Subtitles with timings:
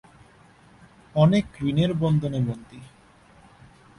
[1.15, 2.79] অনেকে ঋণের বন্ধনে বন্দী।